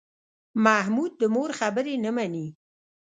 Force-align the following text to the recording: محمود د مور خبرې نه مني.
محمود 0.65 1.11
د 1.21 1.23
مور 1.35 1.49
خبرې 1.59 1.95
نه 2.05 2.11
مني. 2.15 2.47